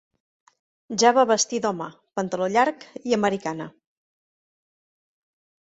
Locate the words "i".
3.13-3.17